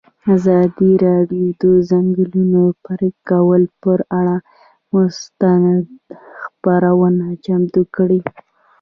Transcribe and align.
ازادي 0.35 0.91
راډیو 1.05 1.47
د 1.53 1.57
د 1.61 1.63
ځنګلونو 1.89 2.61
پرېکول 2.85 3.63
پر 3.83 3.99
اړه 4.19 4.37
مستند 4.93 5.83
خپرونه 6.39 7.25
چمتو 7.45 7.81
کړې. 7.95 8.19